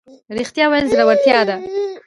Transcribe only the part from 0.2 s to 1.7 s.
ریښتیا ویل زړورتیا ده